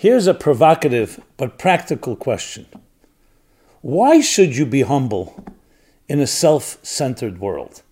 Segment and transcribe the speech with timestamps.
[0.00, 2.64] Here's a provocative but practical question
[3.82, 5.44] Why should you be humble
[6.08, 7.82] in a self centered world?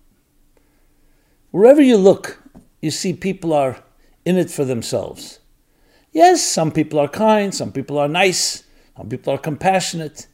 [1.51, 2.41] Wherever you look,
[2.81, 3.83] you see people are
[4.25, 5.37] in it for themselves.
[6.11, 8.63] Yes, some people are kind, some people are nice,
[8.97, 10.25] some people are compassionate.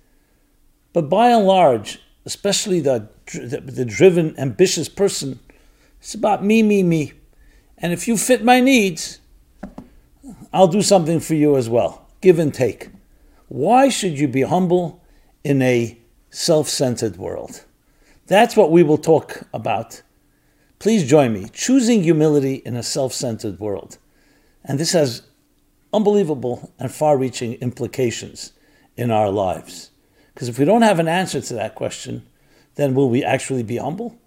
[0.93, 5.41] But by and large, especially the, the, the driven, ambitious person,
[5.99, 7.11] it's about me, me, me.
[7.77, 9.19] And if you fit my needs,
[10.53, 12.07] I'll do something for you as well.
[12.21, 12.89] Give and take.
[13.47, 15.03] Why should you be humble
[15.43, 15.97] in a
[16.29, 17.63] self centered world?
[18.27, 20.01] That's what we will talk about.
[20.79, 21.47] Please join me.
[21.53, 23.97] Choosing humility in a self centered world.
[24.63, 25.21] And this has
[25.93, 28.51] unbelievable and far reaching implications
[28.97, 29.91] in our lives.
[30.33, 32.27] Because if we don't have an answer to that question,
[32.75, 34.17] then will we actually be humble?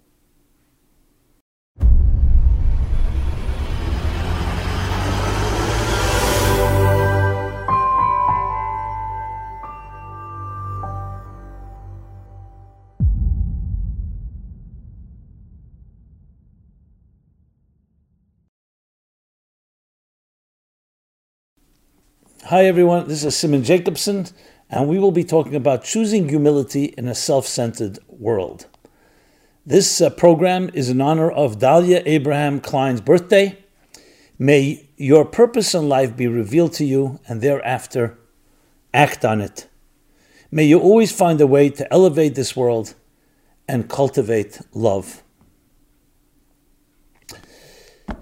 [22.49, 23.07] Hi, everyone.
[23.07, 24.25] This is Simon Jacobson,
[24.71, 28.65] and we will be talking about choosing humility in a self centered world.
[29.67, 33.55] This uh, program is in honor of Dahlia Abraham Klein's birthday.
[34.39, 38.17] May your purpose in life be revealed to you, and thereafter
[38.95, 39.67] act on it.
[40.49, 42.95] May you always find a way to elevate this world
[43.67, 45.21] and cultivate love.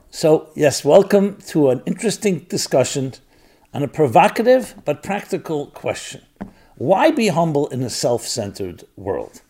[0.10, 3.14] So, yes, welcome to an interesting discussion
[3.74, 6.22] on a provocative but practical question
[6.78, 9.42] Why be humble in a self centered world?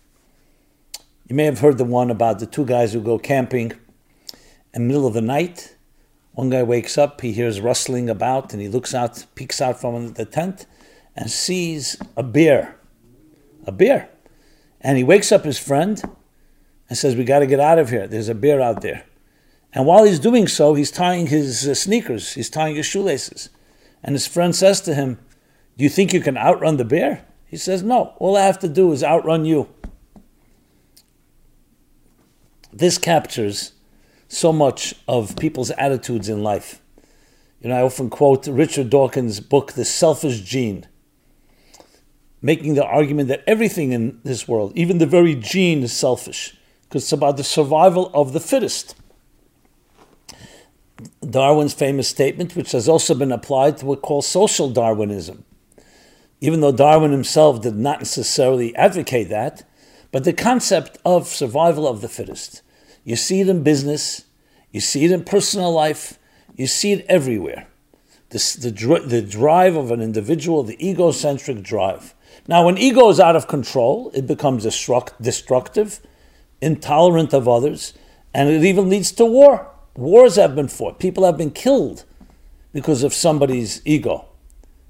[1.27, 3.73] You may have heard the one about the two guys who go camping
[4.73, 5.75] in the middle of the night.
[6.33, 10.13] One guy wakes up, he hears rustling about, and he looks out, peeks out from
[10.13, 10.67] the tent,
[11.15, 12.75] and sees a bear.
[13.65, 14.09] A bear.
[14.79, 16.01] And he wakes up his friend
[16.87, 18.07] and says, We got to get out of here.
[18.07, 19.05] There's a bear out there.
[19.73, 23.49] And while he's doing so, he's tying his uh, sneakers, he's tying his shoelaces.
[24.07, 25.19] And his friend says to him,
[25.77, 27.25] Do you think you can outrun the bear?
[27.45, 29.67] He says, No, all I have to do is outrun you.
[32.71, 33.73] This captures
[34.29, 36.81] so much of people's attitudes in life.
[37.61, 40.87] You know, I often quote Richard Dawkins' book, The Selfish Gene,
[42.41, 47.03] making the argument that everything in this world, even the very gene, is selfish, because
[47.03, 48.95] it's about the survival of the fittest.
[51.29, 55.43] Darwin's famous statement, which has also been applied to what we call social Darwinism.
[56.39, 59.63] Even though Darwin himself did not necessarily advocate that,
[60.11, 62.61] but the concept of survival of the fittest.
[63.03, 64.25] You see it in business,
[64.71, 66.19] you see it in personal life,
[66.55, 67.67] you see it everywhere.
[68.29, 72.13] This, the, the drive of an individual, the egocentric drive.
[72.47, 75.99] Now, when ego is out of control, it becomes destructive,
[76.61, 77.93] intolerant of others,
[78.33, 79.71] and it even leads to war.
[79.97, 80.99] Wars have been fought.
[80.99, 82.05] People have been killed
[82.71, 84.25] because of somebody's ego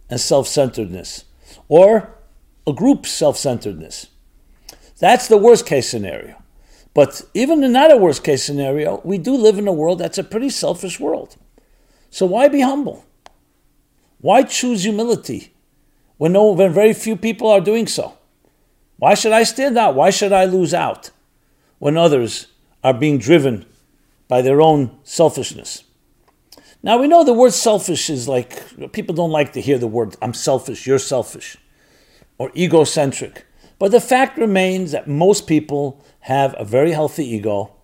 [0.09, 1.23] and self centeredness,
[1.69, 2.13] or
[2.67, 4.07] a group's self centeredness.
[4.99, 6.35] That's the worst case scenario.
[6.93, 10.17] But even in that a worst case scenario, we do live in a world that's
[10.17, 11.37] a pretty selfish world.
[12.09, 13.05] So why be humble?
[14.19, 15.53] Why choose humility
[16.17, 18.17] when, no, when very few people are doing so?
[18.97, 19.95] Why should I stand out?
[19.95, 21.11] Why should I lose out
[21.77, 22.47] when others
[22.83, 23.65] are being driven
[24.27, 25.83] by their own selfishness.
[26.83, 30.15] Now we know the word selfish is like people don't like to hear the word
[30.21, 31.57] I'm selfish, you're selfish,
[32.37, 33.45] or egocentric.
[33.79, 37.75] But the fact remains that most people have a very healthy ego,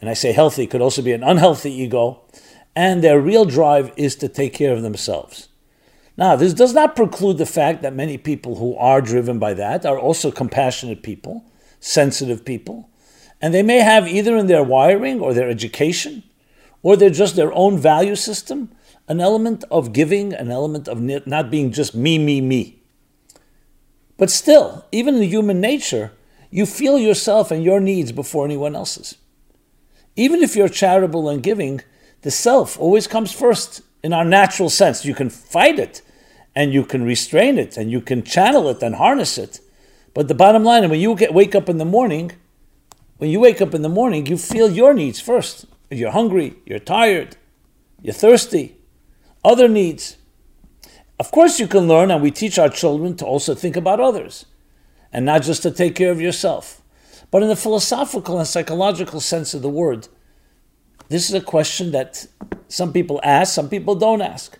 [0.00, 2.22] and I say healthy could also be an unhealthy ego,
[2.74, 5.48] and their real drive is to take care of themselves.
[6.16, 9.84] Now, this does not preclude the fact that many people who are driven by that
[9.84, 11.44] are also compassionate people,
[11.78, 12.88] sensitive people,
[13.40, 16.22] and they may have either in their wiring or their education,
[16.82, 18.70] or they're just their own value system,
[19.08, 22.80] an element of giving, an element of not being just me, me, me.
[24.16, 26.12] But still, even in human nature,
[26.50, 29.16] you feel yourself and your needs before anyone else's.
[30.16, 31.82] Even if you're charitable and giving,
[32.22, 35.04] the self always comes first in our natural sense.
[35.04, 36.00] You can fight it
[36.54, 39.60] and you can restrain it and you can channel it and harness it.
[40.14, 42.32] But the bottom line, when you get, wake up in the morning,
[43.18, 45.66] when you wake up in the morning, you feel your needs first.
[45.90, 47.36] You're hungry, you're tired,
[48.02, 48.76] you're thirsty,
[49.44, 50.16] other needs.
[51.18, 54.46] Of course, you can learn, and we teach our children to also think about others
[55.12, 56.82] and not just to take care of yourself.
[57.30, 60.08] But in the philosophical and psychological sense of the word,
[61.08, 62.26] this is a question that
[62.68, 64.58] some people ask, some people don't ask.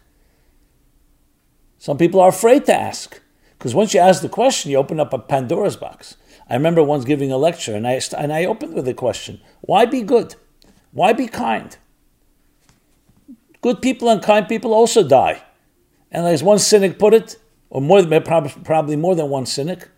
[1.79, 3.21] Some people are afraid to ask
[3.59, 6.17] because once you ask the question, you open up a Pandora's box.
[6.49, 9.85] I remember once giving a lecture and I, and I opened with a question Why
[9.85, 10.37] be good?
[10.93, 11.77] Why be kind?
[13.61, 15.43] Good people and kind people also die.
[16.13, 17.37] And as one cynic put it,
[17.69, 19.89] or more than, probably more than one cynic,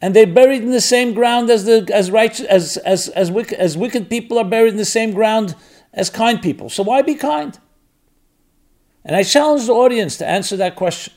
[0.00, 3.58] and they're buried in the same ground as the as righteous as as as wicked,
[3.58, 5.56] as wicked people are buried in the same ground
[5.92, 6.68] as kind people.
[6.70, 7.58] So why be kind?
[9.04, 11.12] And I challenge the audience to answer that question.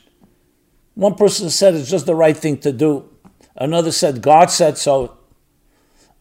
[0.94, 3.08] One person said it's just the right thing to do.
[3.56, 5.18] Another said God said so.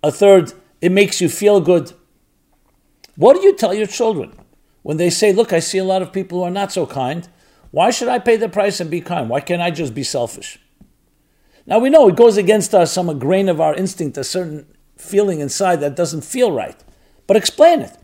[0.04, 1.94] A third, it makes you feel good.
[3.16, 4.33] What do you tell your children
[4.81, 7.28] when they say, Look, I see a lot of people who are not so kind?
[7.72, 9.30] Why should I pay the price and be kind?
[9.30, 10.60] Why can't I just be selfish?
[11.66, 14.66] Now we know it goes against us some grain of our instinct, a certain
[14.98, 16.75] feeling inside that doesn't feel right.
[17.28, 17.95] But explain it.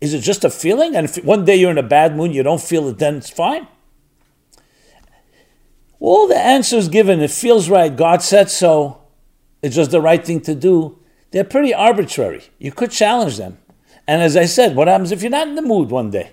[0.00, 0.94] Is it just a feeling?
[0.96, 3.30] And if one day you're in a bad mood, you don't feel it, then it's
[3.30, 3.66] fine.
[6.06, 9.00] All the answers given, it feels right, God said so,
[9.62, 10.98] it's just the right thing to do,
[11.30, 12.42] they're pretty arbitrary.
[12.58, 13.56] You could challenge them.
[14.06, 16.32] And as I said, what happens if you're not in the mood one day?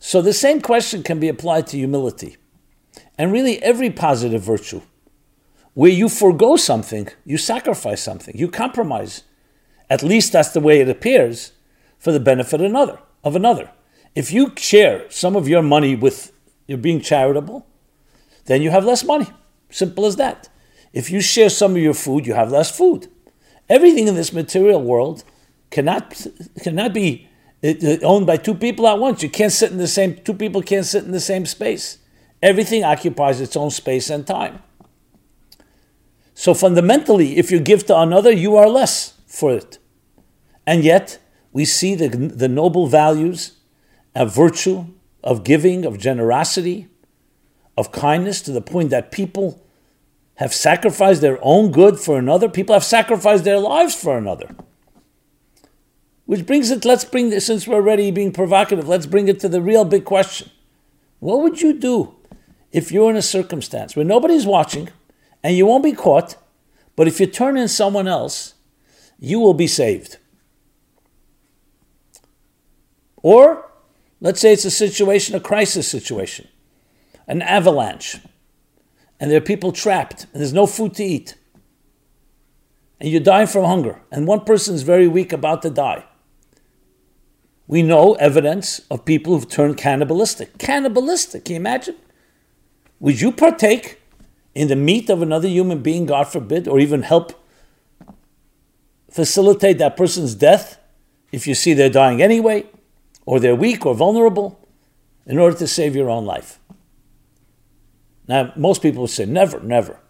[0.00, 2.36] So the same question can be applied to humility
[3.16, 4.82] and really every positive virtue.
[5.72, 9.22] Where you forego something, you sacrifice something, you compromise.
[9.88, 11.52] At least that's the way it appears
[11.98, 13.70] for the benefit of another, of another.
[14.14, 16.32] If you share some of your money with
[16.70, 17.66] you're being charitable,
[18.44, 19.26] then you have less money.
[19.70, 20.48] Simple as that.
[20.92, 23.08] If you share some of your food, you have less food.
[23.68, 25.24] Everything in this material world
[25.70, 26.26] cannot
[26.62, 27.28] cannot be
[28.04, 29.20] owned by two people at once.
[29.20, 31.98] You can't sit in the same two people can't sit in the same space.
[32.40, 34.62] Everything occupies its own space and time.
[36.34, 39.78] So fundamentally, if you give to another, you are less for it.
[40.66, 41.18] And yet,
[41.52, 43.58] we see the, the noble values
[44.14, 44.86] of virtue,
[45.22, 46.88] of giving, of generosity,
[47.76, 49.62] of kindness to the point that people
[50.36, 52.48] have sacrificed their own good for another.
[52.48, 54.54] People have sacrificed their lives for another.
[56.24, 59.48] Which brings it, let's bring this, since we're already being provocative, let's bring it to
[59.48, 60.50] the real big question.
[61.18, 62.14] What would you do
[62.72, 64.88] if you're in a circumstance where nobody's watching
[65.42, 66.36] and you won't be caught,
[66.96, 68.54] but if you turn in someone else,
[69.18, 70.18] you will be saved.
[73.22, 73.69] Or,
[74.20, 76.48] let's say it's a situation, a crisis situation,
[77.26, 78.18] an avalanche,
[79.18, 81.34] and there are people trapped, and there's no food to eat,
[83.00, 86.04] and you're dying from hunger, and one person is very weak, about to die.
[87.66, 90.58] We know evidence of people who've turned cannibalistic.
[90.58, 91.96] Cannibalistic, can you imagine?
[92.98, 94.00] Would you partake
[94.54, 97.32] in the meat of another human being, God forbid, or even help
[99.10, 100.78] facilitate that person's death
[101.32, 102.66] if you see they're dying anyway,
[103.30, 104.48] or they're weak or vulnerable,
[105.26, 106.58] in order to save your own life?
[108.26, 110.00] Now, most people would say never, never.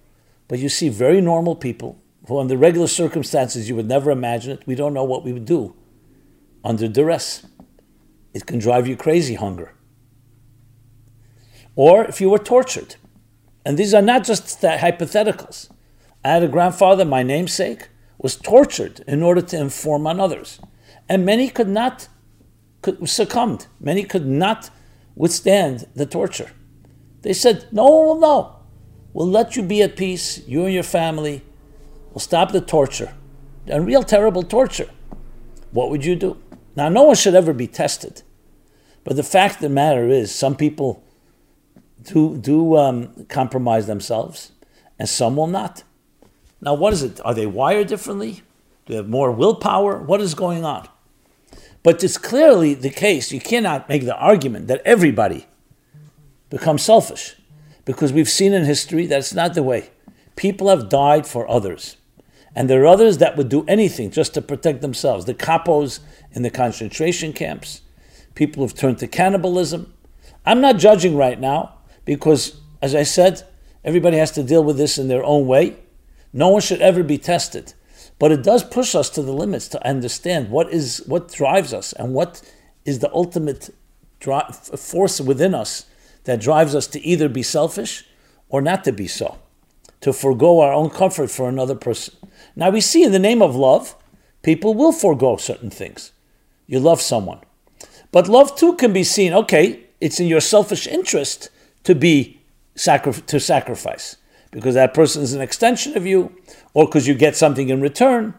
[0.49, 4.67] But you see very normal people who, under regular circumstances, you would never imagine it.
[4.67, 5.75] We don't know what we would do
[6.65, 7.47] under duress.
[8.33, 9.75] It can drive you crazy, hunger
[11.77, 12.97] or if you were tortured.
[13.65, 15.71] And these are not just hypotheticals.
[16.25, 17.89] I had a grandfather, my namesake,
[18.19, 20.61] was tortured in order to inform on others.
[21.09, 22.09] And many could not,
[22.83, 23.67] could, succumbed.
[23.79, 24.71] Many could not
[25.15, 26.51] withstand the torture.
[27.23, 28.57] They said, No one will know.
[29.13, 31.43] We'll let you be at peace, you and your family.
[32.11, 33.15] We'll stop the torture.
[33.67, 34.91] And real terrible torture.
[35.73, 36.41] What would you do?
[36.77, 38.23] Now, no one should ever be tested.
[39.05, 41.05] But the fact of the matter is, some people
[42.03, 44.53] do do um, compromise themselves,
[44.99, 45.85] and some will not.
[46.61, 47.21] Now, what is it?
[47.25, 48.43] Are they wired differently?
[48.87, 49.99] Do they have more willpower?
[49.99, 50.89] What is going on?
[51.83, 53.33] But it's clearly the case.
[53.33, 55.47] You cannot make the argument that everybody
[56.51, 57.37] becomes selfish,
[57.85, 59.91] because we've seen in history that it's not the way.
[60.37, 61.97] People have died for others.
[62.55, 65.25] And there are others that would do anything just to protect themselves.
[65.25, 66.01] The capos
[66.33, 67.83] in the concentration camps,
[68.35, 69.95] people who've turned to cannibalism.
[70.45, 73.47] I'm not judging right now because, as I said,
[73.85, 75.77] everybody has to deal with this in their own way.
[76.33, 77.75] No one should ever be tested.
[78.21, 81.95] But it does push us to the limits to understand what is what drives us
[81.95, 82.43] and what
[82.85, 83.75] is the ultimate
[84.21, 85.87] dri- force within us
[86.25, 88.05] that drives us to either be selfish
[88.51, 89.39] or not to be so,
[90.03, 92.15] to forego our own comfort for another person.
[92.55, 93.97] Now we see in the name of love,
[94.43, 96.13] people will forego certain things.
[96.67, 97.41] You love someone.
[98.13, 101.49] But love too can be seen, okay, it's in your selfish interest
[101.85, 102.43] to be
[102.75, 104.17] sacri- to sacrifice
[104.51, 106.35] because that person is an extension of you
[106.75, 108.35] or because you get something in return.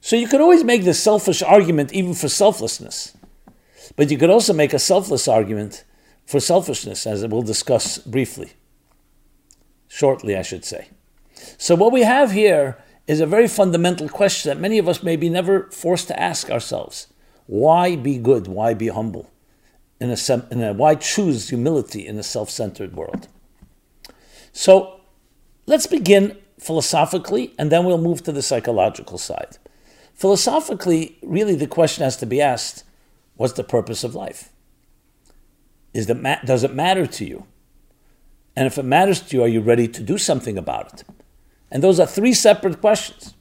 [0.00, 3.16] So you could always make the selfish argument even for selflessness.
[3.96, 5.84] But you could also make a selfless argument
[6.26, 8.52] for selfishness, as we'll discuss briefly.
[9.88, 10.88] Shortly, I should say.
[11.58, 15.16] So, what we have here is a very fundamental question that many of us may
[15.16, 17.08] be never forced to ask ourselves
[17.46, 18.46] why be good?
[18.46, 19.30] Why be humble?
[20.00, 20.16] In a,
[20.50, 23.28] in a, why choose humility in a self centered world?
[24.52, 25.00] So,
[25.66, 29.58] let's begin philosophically, and then we'll move to the psychological side.
[30.14, 32.84] Philosophically, really the question has to be asked
[33.36, 34.50] what's the purpose of life?
[35.92, 37.46] Is the, does it matter to you?
[38.54, 41.04] And if it matters to you, are you ready to do something about it?
[41.70, 43.34] And those are three separate questions.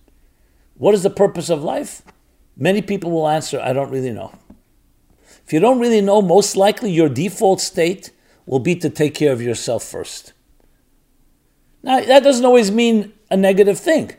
[0.75, 2.01] What is the purpose of life?
[2.57, 4.33] Many people will answer, I don't really know.
[5.45, 8.11] If you don't really know, most likely your default state
[8.45, 10.33] will be to take care of yourself first.
[11.83, 14.11] Now, that doesn't always mean a negative thing.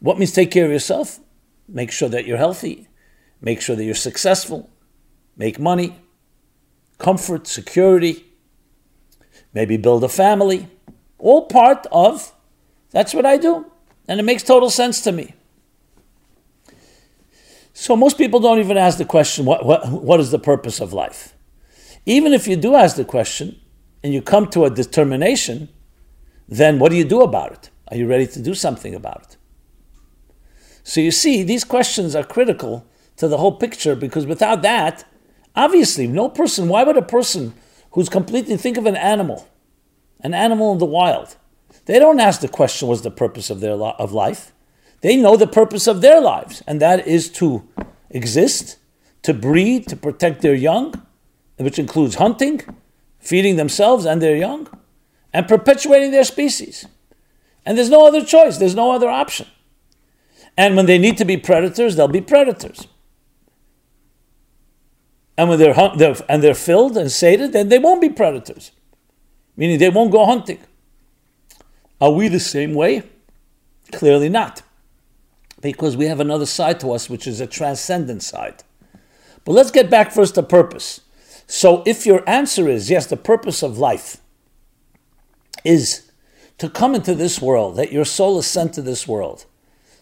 [0.00, 1.20] What means take care of yourself?
[1.68, 2.88] Make sure that you're healthy,
[3.40, 4.70] make sure that you're successful,
[5.36, 5.98] make money,
[6.98, 8.24] comfort, security,
[9.52, 10.68] maybe build a family.
[11.18, 12.34] All part of
[12.94, 13.66] that's what I do.
[14.06, 15.34] And it makes total sense to me.
[17.72, 20.92] So most people don't even ask the question, what, what, what is the purpose of
[20.92, 21.34] life?
[22.06, 23.60] Even if you do ask the question
[24.04, 25.68] and you come to a determination,
[26.48, 27.70] then what do you do about it?
[27.88, 29.36] Are you ready to do something about it?
[30.82, 32.86] So you see, these questions are critical
[33.16, 35.04] to the whole picture because without that,
[35.56, 37.54] obviously, no person, why would a person
[37.92, 39.48] who's completely, think of an animal,
[40.20, 41.36] an animal in the wild,
[41.86, 44.52] they don't ask the question, what's the purpose of their of life?
[45.00, 47.68] They know the purpose of their lives, and that is to
[48.10, 48.78] exist,
[49.22, 50.94] to breed, to protect their young,
[51.56, 52.62] which includes hunting,
[53.18, 54.66] feeding themselves and their young,
[55.34, 56.86] and perpetuating their species.
[57.66, 59.48] And there's no other choice, there's no other option.
[60.56, 62.86] And when they need to be predators, they'll be predators.
[65.36, 68.70] And when they're, they're, and they're filled and sated, then they won't be predators,
[69.56, 70.60] meaning they won't go hunting.
[72.00, 73.02] Are we the same way?
[73.90, 74.62] Clearly not,
[75.60, 78.62] because we have another side to us, which is a transcendent side.
[79.44, 81.00] But let's get back first to purpose.
[81.46, 84.18] So, if your answer is yes, the purpose of life
[85.64, 86.10] is
[86.58, 89.46] to come into this world, that your soul is sent to this world,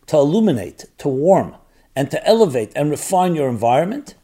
[0.06, 1.56] to illuminate, to warm,
[1.96, 4.14] and to elevate and refine your environment,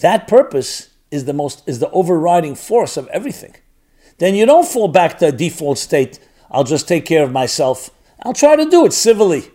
[0.00, 3.54] that purpose is the most is the overriding force of everything.
[4.18, 6.18] Then you don't fall back to a default state,
[6.50, 7.90] I'll just take care of myself.
[8.22, 9.50] I'll try to do it civilly.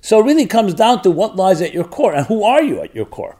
[0.00, 2.80] So it really comes down to what lies at your core and who are you
[2.80, 3.36] at your core.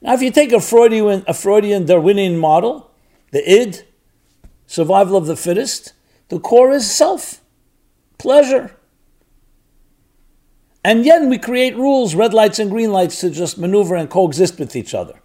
[0.00, 2.90] Now, if you take a Freudian, a Freudian Darwinian model,
[3.30, 3.84] the id,
[4.66, 5.92] survival of the fittest,
[6.28, 7.40] the core is self,
[8.18, 8.76] pleasure,
[10.86, 14.60] and yet we create rules, red lights and green lights, to just maneuver and coexist
[14.60, 15.20] with each other.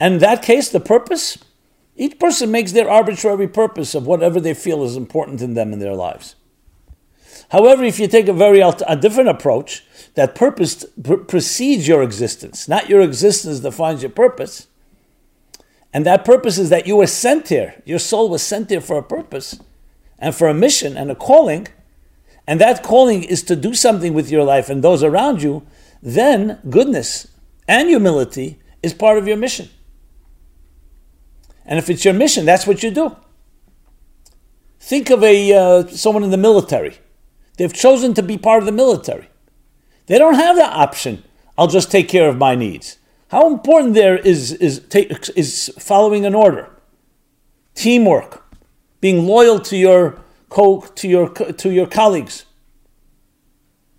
[0.00, 1.36] And in that case, the purpose?
[1.96, 5.80] Each person makes their arbitrary purpose of whatever they feel is important in them in
[5.80, 6.34] their lives.
[7.50, 10.86] However, if you take a very a different approach, that purpose
[11.28, 14.68] precedes your existence, not your existence defines your purpose.
[15.92, 17.82] And that purpose is that you were sent here.
[17.84, 19.60] Your soul was sent here for a purpose
[20.18, 21.68] and for a mission and a calling
[22.46, 25.64] and that calling is to do something with your life and those around you,
[26.02, 27.28] then goodness
[27.68, 29.68] and humility is part of your mission.
[31.64, 33.16] And if it's your mission, that's what you do.
[34.80, 36.98] Think of a uh, someone in the military.
[37.56, 39.28] They've chosen to be part of the military.
[40.06, 41.22] They don't have the option.
[41.56, 42.98] I'll just take care of my needs.
[43.32, 44.82] How important there is is
[45.34, 46.68] is following an order,
[47.74, 48.44] teamwork,
[49.00, 50.18] being loyal to your
[50.50, 52.44] co- to your to your colleagues.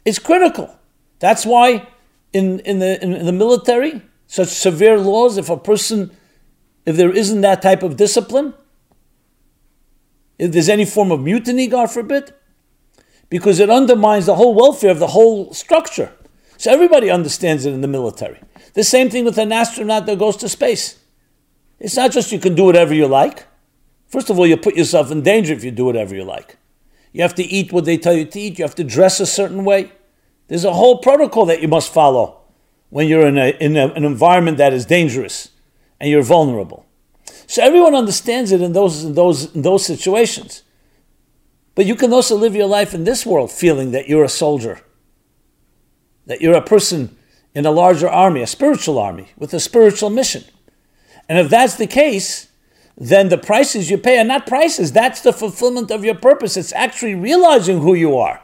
[0.06, 0.78] It's critical.
[1.18, 1.88] That's why
[2.32, 6.12] in, in the in, the military, such severe laws, if a person
[6.86, 8.54] if there isn't that type of discipline,
[10.38, 12.36] if there's any form of mutiny, God forbid,
[13.30, 16.12] because it undermines the whole welfare of the whole structure.
[16.58, 18.40] So everybody understands it in the military.
[18.74, 21.00] The same thing with an astronaut that goes to space.
[21.80, 23.46] It's not just you can do whatever you like.
[24.08, 26.58] First of all, you put yourself in danger if you do whatever you like.
[27.12, 28.58] You have to eat what they tell you to eat.
[28.58, 29.92] You have to dress a certain way.
[30.48, 32.42] There's a whole protocol that you must follow
[32.90, 35.50] when you're in, a, in a, an environment that is dangerous
[36.00, 36.86] and you're vulnerable.
[37.48, 40.64] So everyone understands it in those, in those, in those situations.
[41.76, 44.82] But you can also live your life in this world feeling that you're a soldier,
[46.26, 47.18] that you're a person
[47.56, 50.44] in a larger army, a spiritual army, with a spiritual mission.
[51.30, 52.50] And if that's the case,
[52.98, 54.92] then the prices you pay are not prices.
[54.92, 56.58] That's the fulfillment of your purpose.
[56.58, 58.42] It's actually realizing who you are.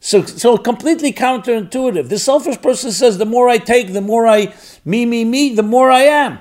[0.00, 2.10] So, so completely counterintuitive.
[2.10, 4.54] The selfish person says, the more I take, the more I,
[4.84, 6.40] me, me, me, the more I am.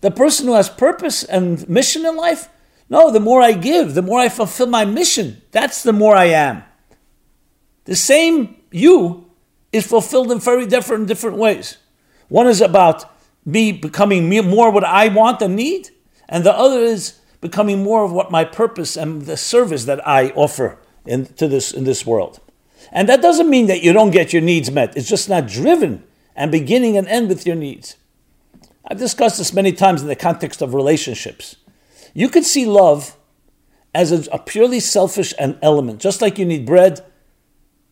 [0.00, 2.48] The person who has purpose and mission in life,
[2.88, 5.42] no, the more I give, the more I fulfill my mission.
[5.50, 6.62] That's the more I am.
[7.84, 9.25] The same you
[9.76, 11.78] is fulfilled in very different different ways.
[12.28, 13.04] One is about
[13.44, 15.90] me becoming more what I want and need,
[16.28, 20.30] and the other is becoming more of what my purpose and the service that I
[20.30, 22.40] offer in, to this, in this world.
[22.92, 24.96] And that doesn't mean that you don't get your needs met.
[24.96, 26.02] It's just not driven
[26.34, 27.96] and beginning and end with your needs.
[28.88, 31.56] I've discussed this many times in the context of relationships.
[32.14, 33.16] You could see love
[33.94, 37.04] as a, a purely selfish an element, just like you need bread,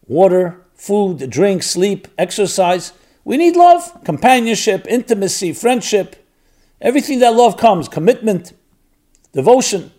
[0.06, 2.92] water, food, drink, sleep, exercise.
[3.24, 6.16] We need love, companionship, intimacy, friendship,
[6.80, 8.52] everything that love comes, commitment,
[9.32, 9.92] devotion.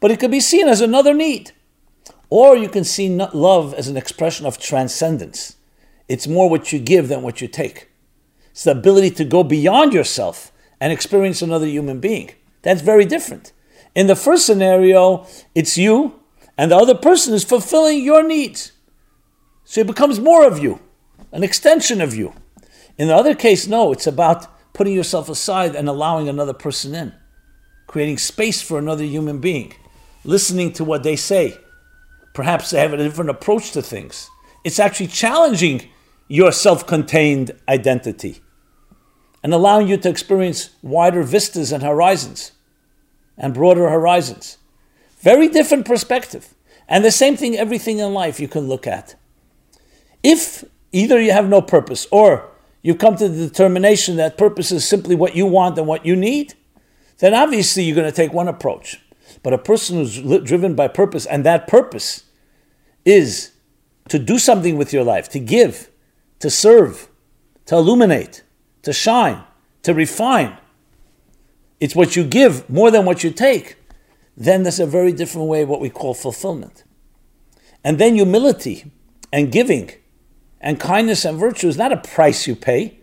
[0.00, 1.52] But it could be seen as another need.
[2.30, 5.56] Or you can see love as an expression of transcendence.
[6.08, 7.88] It's more what you give than what you take.
[8.50, 12.30] It's the ability to go beyond yourself and experience another human being.
[12.62, 13.52] That's very different.
[13.94, 16.20] In the first scenario, it's you,
[16.58, 18.72] and the other person is fulfilling your needs.
[19.64, 20.80] So it becomes more of you,
[21.32, 22.34] an extension of you.
[22.98, 27.14] In the other case, no, it's about putting yourself aside and allowing another person in,
[27.86, 29.74] creating space for another human being,
[30.24, 31.56] listening to what they say.
[32.34, 34.28] Perhaps they have a different approach to things.
[34.64, 35.88] It's actually challenging
[36.28, 38.40] your self contained identity
[39.42, 42.52] and allowing you to experience wider vistas and horizons
[43.36, 44.58] and broader horizons.
[45.20, 46.54] Very different perspective.
[46.88, 49.14] And the same thing, everything in life you can look at.
[50.24, 52.48] If either you have no purpose or
[52.82, 56.16] you come to the determination that purpose is simply what you want and what you
[56.16, 56.54] need,
[57.18, 59.00] then obviously you're going to take one approach.
[59.42, 62.24] But a person who's driven by purpose, and that purpose
[63.04, 63.52] is
[64.08, 65.90] to do something with your life, to give,
[66.38, 67.08] to serve,
[67.66, 68.42] to illuminate,
[68.82, 69.44] to shine,
[69.82, 70.56] to refine.
[71.80, 73.76] It's what you give more than what you take.
[74.36, 76.84] Then there's a very different way of what we call fulfillment.
[77.82, 78.90] And then humility
[79.30, 79.90] and giving
[80.64, 82.98] and kindness and virtue is not a price you pay.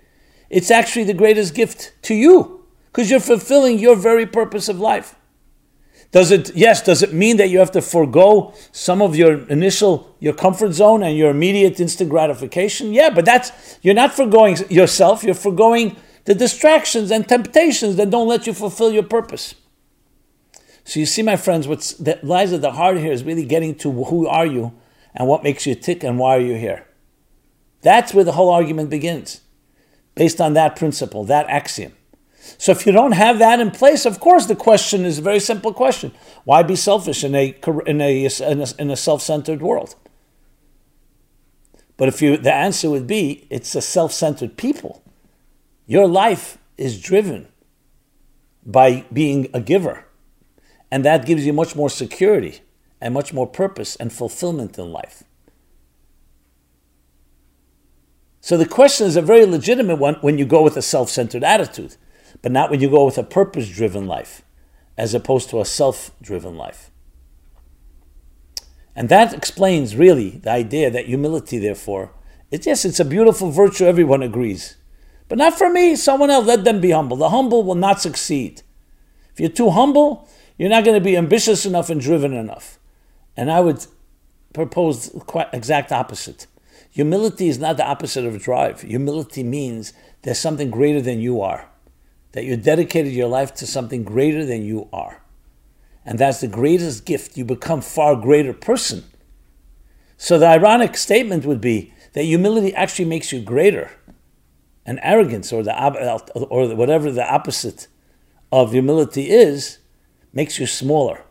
[0.50, 5.16] It's actually the greatest gift to you because you're fulfilling your very purpose of life.
[6.12, 10.14] Does it, yes, does it mean that you have to forego some of your initial,
[10.20, 12.94] your comfort zone and your immediate instant gratification?
[12.94, 15.96] Yeah, but that's, you're not foregoing yourself, you're foregoing
[16.26, 19.54] the distractions and temptations that don't let you fulfill your purpose.
[20.84, 21.94] So you see, my friends, what
[22.24, 24.74] lies at the heart here is really getting to who are you
[25.14, 26.88] and what makes you tick and why are you here.
[27.82, 29.42] That's where the whole argument begins,
[30.16, 31.94] based on that principle, that axiom.
[32.58, 35.40] So if you don't have that in place, of course, the question is a very
[35.40, 36.12] simple question:
[36.44, 39.96] Why be selfish in a in a in a, in a self-centered world?
[41.98, 45.04] But if you, the answer would be, it's a self-centered people.
[45.86, 47.48] Your life is driven
[48.66, 50.06] by being a giver,
[50.90, 52.62] and that gives you much more security
[53.00, 55.24] and much more purpose and fulfillment in life.
[58.42, 61.96] So the question is a very legitimate one when you go with a self-centered attitude
[62.42, 64.42] but not when you go with a purpose driven life
[64.98, 66.92] as opposed to a self driven life.
[68.96, 72.12] And that explains really the idea that humility, therefore,
[72.50, 74.76] it's yes, it's a beautiful virtue, everyone agrees.
[75.30, 77.16] But not for me, someone else, let them be humble.
[77.16, 78.64] The humble will not succeed.
[79.32, 80.28] If you're too humble,
[80.58, 82.78] you're not going to be ambitious enough and driven enough.
[83.38, 83.86] And I would
[84.54, 86.48] propose quite exact opposite.
[86.92, 88.82] Humility is not the opposite of drive.
[88.82, 91.70] Humility means there's something greater than you are
[92.34, 95.22] that you dedicated your life to something greater than you are.
[96.06, 97.38] And that's the greatest gift.
[97.38, 99.04] You become far greater person.
[100.18, 103.92] So the ironic statement would be that humility actually makes you greater.
[104.86, 105.74] And arrogance or the
[106.34, 107.88] or whatever the opposite
[108.52, 109.78] of humility is
[110.34, 111.24] makes you smaller.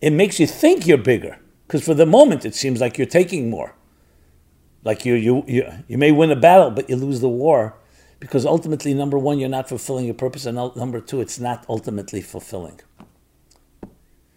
[0.00, 3.50] It makes you think you're bigger because for the moment it seems like you're taking
[3.50, 3.74] more.
[4.84, 7.74] Like you, you, you, you may win a battle, but you lose the war
[8.20, 12.20] because ultimately, number one, you're not fulfilling your purpose, and number two, it's not ultimately
[12.20, 12.80] fulfilling.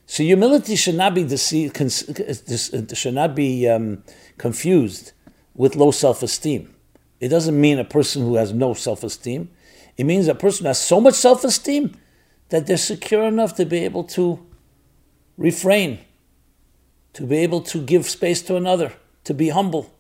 [0.05, 1.77] So humility should not be deceived,
[2.97, 4.03] should not be um,
[4.37, 5.13] confused
[5.55, 6.75] with low self-esteem.
[7.19, 9.49] It doesn't mean a person who has no self-esteem.
[9.97, 11.95] It means a person who has so much self-esteem
[12.49, 14.45] that they're secure enough to be able to
[15.37, 15.99] refrain,
[17.13, 19.93] to be able to give space to another, to be humble.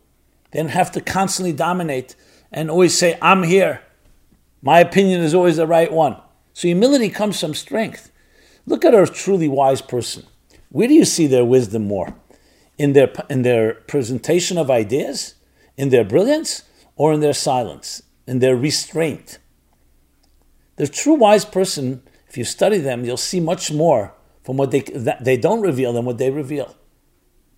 [0.51, 2.15] They don't have to constantly dominate
[2.51, 3.81] and always say, I'm here.
[4.61, 6.17] My opinion is always the right one.
[6.53, 8.11] So humility comes from strength.
[8.65, 10.25] Look at a truly wise person.
[10.69, 12.13] Where do you see their wisdom more?
[12.77, 15.35] In their, in their presentation of ideas,
[15.77, 16.63] in their brilliance,
[16.95, 19.37] or in their silence, in their restraint?
[20.75, 24.81] The true wise person, if you study them, you'll see much more from what they,
[24.81, 26.75] they don't reveal than what they reveal.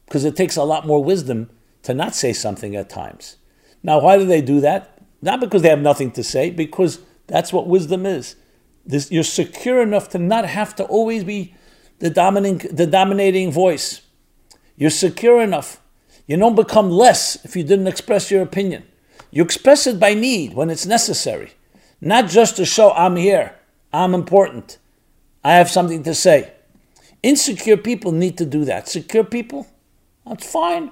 [0.06, 1.50] Because it takes a lot more wisdom
[1.84, 3.38] to not say something at times.
[3.84, 5.02] Now, why do they do that?
[5.22, 8.36] Not because they have nothing to say, because that's what wisdom is.
[8.86, 11.56] This, you're secure enough to not have to always be
[12.00, 14.02] the dominating, the dominating voice.
[14.76, 15.80] You're secure enough.
[16.28, 18.84] You don't become less if you didn't express your opinion.
[19.32, 21.54] You express it by need when it's necessary,
[22.00, 23.56] not just to show I'm here,
[23.92, 24.78] I'm important,
[25.44, 26.52] I have something to say.
[27.22, 28.88] Insecure people need to do that.
[28.88, 29.68] Secure people,
[30.26, 30.92] that's fine.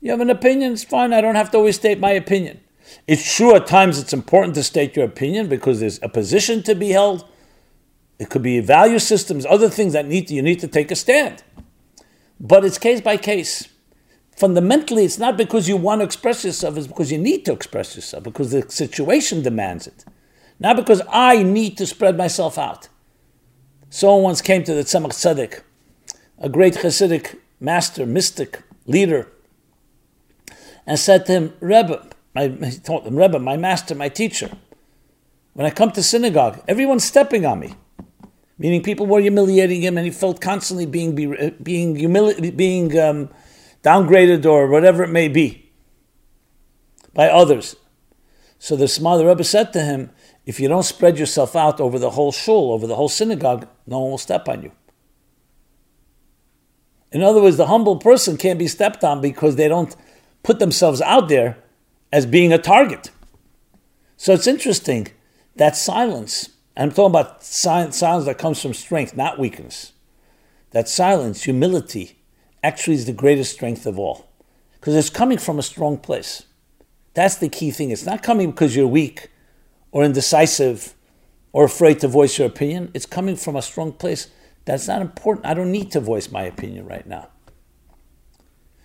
[0.00, 1.12] You have an opinion, it's fine.
[1.12, 2.60] I don't have to always state my opinion.
[3.06, 6.74] It's true at times it's important to state your opinion because there's a position to
[6.74, 7.24] be held.
[8.18, 10.96] It could be value systems, other things that need to, you need to take a
[10.96, 11.42] stand.
[12.38, 13.68] But it's case by case.
[14.36, 17.96] Fundamentally, it's not because you want to express yourself, it's because you need to express
[17.96, 20.04] yourself, because the situation demands it.
[20.58, 22.88] Not because I need to spread myself out.
[23.88, 25.62] Someone once came to the Tzemach Tzedek,
[26.38, 29.28] a great Hasidic master, mystic, leader,
[30.86, 34.50] and said to him, Rebbe, my, he told him, Rebbe, my master, my teacher,
[35.54, 37.74] when I come to synagogue, everyone's stepping on me
[38.58, 41.14] meaning people were humiliating him, and he felt constantly being
[41.62, 43.28] being humili- being um,
[43.82, 45.70] downgraded or whatever it may be
[47.14, 47.76] by others.
[48.58, 50.10] So the Small Rebbe said to him,
[50.46, 54.00] "If you don't spread yourself out over the whole shul, over the whole synagogue, no
[54.00, 54.72] one will step on you."
[57.12, 59.94] In other words, the humble person can't be stepped on because they don't
[60.46, 61.58] put themselves out there
[62.12, 63.10] as being a target.
[64.16, 65.08] So it's interesting
[65.56, 69.92] that silence I'm talking about silence that comes from strength, not weakness.
[70.72, 72.18] That silence, humility,
[72.62, 74.28] actually is the greatest strength of all.
[74.74, 76.42] Because it's coming from a strong place.
[77.14, 77.90] That's the key thing.
[77.90, 79.30] It's not coming because you're weak
[79.90, 80.94] or indecisive
[81.52, 82.90] or afraid to voice your opinion.
[82.92, 84.28] It's coming from a strong place.
[84.66, 85.46] That's not important.
[85.46, 87.28] I don't need to voice my opinion right now.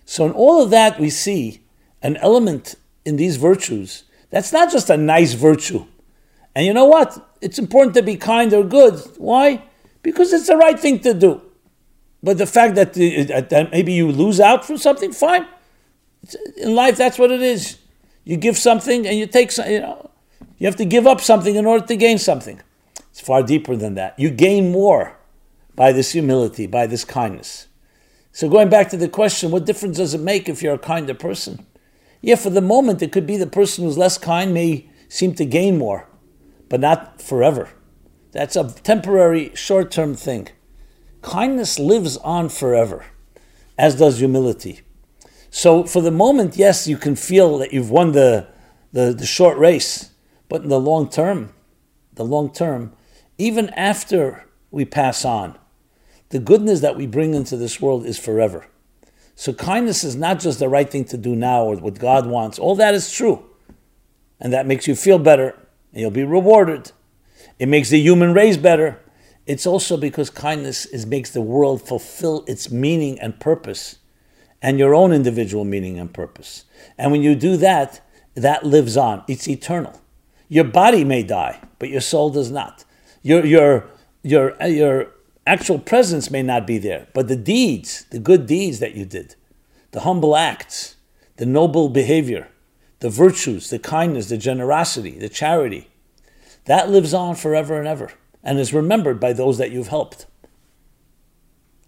[0.04, 1.62] So, in all of that, we see
[2.02, 5.84] an element in these virtues that's not just a nice virtue.
[6.54, 7.36] And you know what?
[7.42, 8.98] It's important to be kind or good.
[9.18, 9.62] Why?
[10.02, 11.42] Because it's the right thing to do.
[12.22, 15.46] But the fact that, that maybe you lose out from something, fine.
[16.56, 17.78] In life, that's what it is.
[18.24, 20.10] You give something and you take some, you know,
[20.56, 22.60] you have to give up something in order to gain something.
[23.10, 24.18] It's far deeper than that.
[24.18, 25.18] You gain more
[25.74, 27.66] by this humility, by this kindness.
[28.32, 31.14] So going back to the question, what difference does it make if you're a kinder
[31.14, 31.64] person?
[32.20, 35.44] Yeah, for the moment, it could be the person who's less kind may seem to
[35.44, 36.08] gain more
[36.72, 37.68] but not forever.
[38.30, 40.48] That's a temporary, short term thing.
[41.20, 43.04] Kindness lives on forever,
[43.76, 44.80] as does humility.
[45.50, 48.48] So, for the moment, yes, you can feel that you've won the,
[48.90, 50.12] the, the short race,
[50.48, 51.52] but in the long term,
[52.14, 52.94] the long term,
[53.36, 55.58] even after we pass on,
[56.32, 58.66] the goodness that we bring into this world is forever.
[59.34, 62.58] So, kindness is not just the right thing to do now or what God wants.
[62.58, 63.44] All that is true.
[64.40, 65.50] And that makes you feel better
[65.92, 66.90] and you'll be rewarded.
[67.58, 68.98] It makes the human race better.
[69.46, 73.98] It's also because kindness is, makes the world fulfill its meaning and purpose
[74.62, 76.64] and your own individual meaning and purpose.
[76.96, 78.00] And when you do that,
[78.34, 79.22] that lives on.
[79.28, 80.00] It's eternal.
[80.48, 82.84] Your body may die, but your soul does not.
[83.22, 83.90] Your, your,
[84.22, 85.12] your, your
[85.46, 89.34] actual presence may not be there, but the deeds, the good deeds that you did,
[89.90, 90.96] the humble acts,
[91.36, 92.48] the noble behavior,
[93.00, 95.88] the virtues, the kindness, the generosity, the charity,
[96.66, 98.12] that lives on forever and ever
[98.44, 100.26] and is remembered by those that you've helped.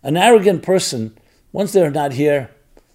[0.03, 1.17] An arrogant person,
[1.53, 2.51] once they're not here,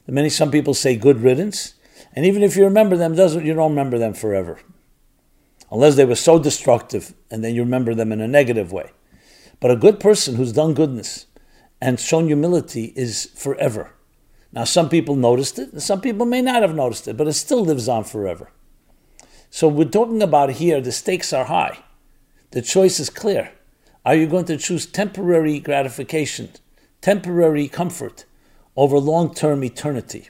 [0.07, 1.75] many some people say good riddance,
[2.15, 4.59] and even if you remember them, doesn't you don't remember them forever.
[5.71, 8.91] Unless they were so destructive and then you remember them in a negative way.
[9.59, 11.25] But a good person who's done goodness
[11.81, 13.93] and shown humility is forever.
[14.51, 17.33] Now, some people noticed it, and some people may not have noticed it, but it
[17.33, 18.51] still lives on forever.
[19.51, 21.79] So, we're talking about here, the stakes are high.
[22.51, 23.51] The choice is clear.
[24.05, 26.49] Are you going to choose temporary gratification,
[27.01, 28.25] temporary comfort,
[28.75, 30.29] over long term eternity?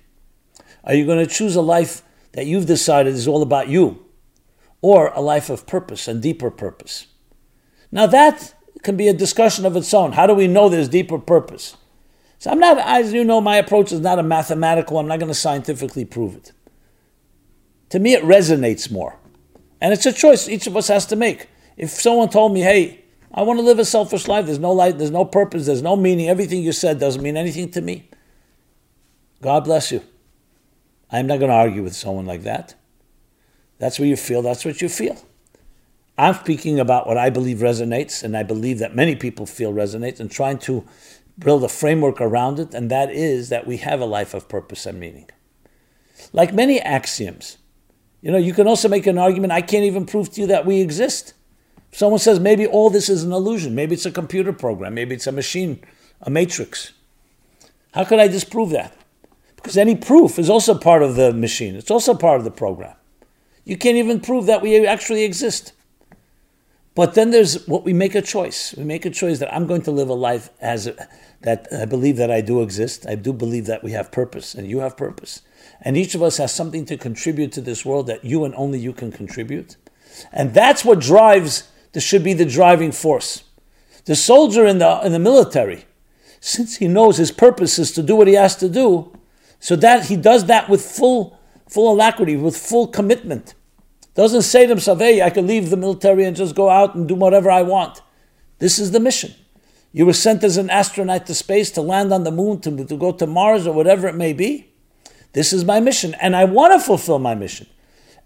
[0.83, 2.01] Are you going to choose a life
[2.33, 4.05] that you've decided is all about you,
[4.81, 7.07] or a life of purpose and deeper purpose?
[7.91, 10.13] Now, that can be a discussion of its own.
[10.13, 11.75] How do we know there's deeper purpose?
[12.37, 15.31] So I'm not, as you know, my approach is not a mathematical, I'm not going
[15.31, 16.53] to scientifically prove it.
[17.89, 19.17] To me, it resonates more.
[19.81, 21.47] And it's a choice each of us has to make.
[21.75, 24.97] If someone told me, hey, I want to live a selfish life, there's no life,
[24.97, 28.09] there's no purpose, there's no meaning, everything you said doesn't mean anything to me,
[29.41, 30.01] God bless you.
[31.11, 32.75] I'm not going to argue with someone like that.
[33.79, 35.17] That's what you feel, that's what you feel.
[36.19, 40.19] I'm speaking about what I believe resonates, and I believe that many people feel resonates,
[40.19, 40.83] and trying to
[41.39, 44.85] build a framework around it, and that is that we have a life of purpose
[44.85, 45.29] and meaning.
[46.33, 47.57] Like many axioms,
[48.21, 50.65] you know, you can also make an argument I can't even prove to you that
[50.65, 51.35] we exist.
[51.93, 55.27] Someone says maybe all this is an illusion, maybe it's a computer program, maybe it's
[55.27, 55.81] a machine,
[56.21, 56.91] a matrix.
[57.93, 58.93] How could I disprove that?
[59.55, 62.95] Because any proof is also part of the machine, it's also part of the program.
[63.63, 65.71] You can't even prove that we actually exist.
[66.99, 68.75] But then there's what we make a choice.
[68.75, 71.07] We make a choice that I'm going to live a life as a,
[71.39, 73.05] that I believe that I do exist.
[73.07, 75.41] I do believe that we have purpose and you have purpose.
[75.79, 78.79] And each of us has something to contribute to this world that you and only
[78.79, 79.77] you can contribute.
[80.33, 83.45] And that's what drives, this should be the driving force.
[84.03, 85.85] The soldier in the, in the military,
[86.41, 89.17] since he knows his purpose is to do what he has to do,
[89.61, 93.53] so that he does that with full, full alacrity, with full commitment.
[94.19, 97.07] Doesn't say to himself, hey, I can leave the military and just go out and
[97.07, 98.01] do whatever I want.
[98.57, 99.33] This is the mission.
[99.93, 102.97] You were sent as an astronaut to space to land on the moon, to, to
[102.97, 104.73] go to Mars or whatever it may be.
[105.31, 107.67] This is my mission, and I want to fulfill my mission.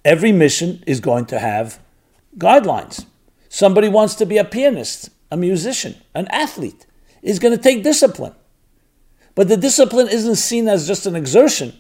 [0.04, 1.80] Every mission is going to have
[2.40, 3.06] guidelines.
[3.48, 6.88] Somebody wants to be a pianist, a musician, an athlete,
[7.22, 8.34] is going to take discipline.
[9.36, 11.80] But the discipline isn't seen as just an exertion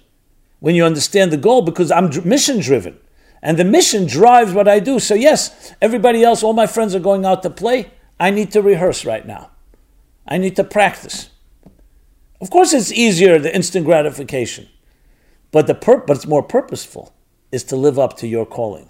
[0.59, 2.99] when you understand the goal because I'm mission driven.
[3.43, 4.99] And the mission drives what I do.
[4.99, 7.91] So, yes, everybody else, all my friends are going out to play.
[8.17, 9.51] I need to rehearse right now.
[10.25, 11.29] I need to practice.
[12.39, 14.69] Of course, it's easier, the instant gratification.
[15.51, 17.13] But, the pur- but it's more purposeful,
[17.51, 18.89] is to live up to your calling.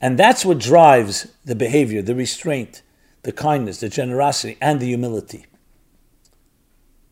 [0.00, 2.80] And that's what drives the behavior, the restraint,
[3.22, 5.44] the kindness, the generosity, and the humility.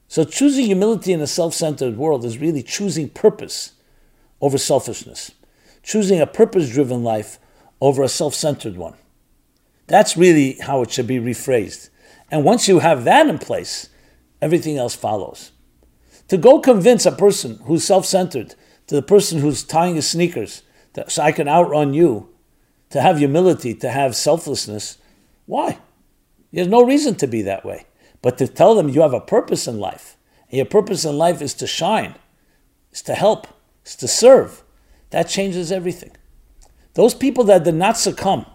[0.09, 3.73] So, choosing humility in a self centered world is really choosing purpose
[4.41, 5.33] over selfishness
[5.87, 7.39] choosing a purpose driven life
[7.81, 8.95] over a self centered one.
[9.87, 11.89] That's really how it should be rephrased.
[12.31, 13.89] And once you have that in place,
[14.43, 15.53] everything else follows.
[16.29, 18.57] To go convince a person who's self centered,
[18.89, 22.31] to the person who's tying his sneakers, that, so I can outrun you,
[22.91, 24.99] to have humility, to have selflessness,
[25.47, 25.79] why?
[26.53, 27.87] There's no reason to be that way.
[28.23, 30.17] But to tell them you have a purpose in life,
[30.51, 32.17] and your purpose in life is to shine,
[32.91, 33.47] is to help,
[33.85, 34.65] is to serve,
[35.11, 36.13] that changes everything.
[36.95, 38.47] Those people that did not succumb,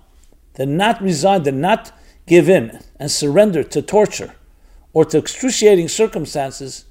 [0.56, 1.92] did not resign, did not
[2.26, 4.36] give in and surrender to torture
[4.94, 6.86] or to excruciating circumstances,